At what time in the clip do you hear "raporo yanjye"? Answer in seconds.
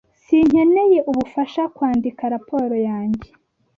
2.33-3.29